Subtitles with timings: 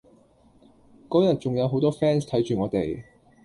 [1.07, 3.03] 嗰日仲有好多 fans 睇住我哋